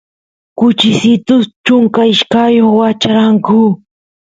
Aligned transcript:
kuchisitus 0.57 1.45
chunka 1.65 2.01
ishkayoq 2.13 2.73
wacharanku 2.79 3.57